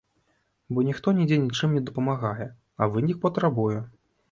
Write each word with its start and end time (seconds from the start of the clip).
Бо 0.77 0.83
ніхто 0.87 1.13
нідзе 1.17 1.37
нічым 1.43 1.77
не 1.79 1.83
дапамагае, 1.91 2.49
а 2.81 2.91
вынік 2.97 3.23
патрабуе. 3.29 3.79